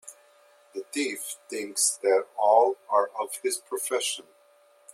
The 0.73 0.83
thief 0.91 1.35
thinks 1.47 1.97
that 2.01 2.25
all 2.35 2.77
are 2.89 3.11
of 3.19 3.35
his 3.43 3.57
profession. 3.59 4.25